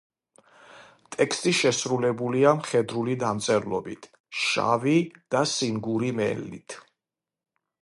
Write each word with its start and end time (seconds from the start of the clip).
ტექსტი 1.15 1.51
შესრულებულია 1.57 2.53
მხედრული 2.61 3.17
დამწერლობით, 3.25 4.09
შავი 4.45 4.97
და 5.37 5.45
სინგური 5.55 6.13
მელნით. 6.23 6.79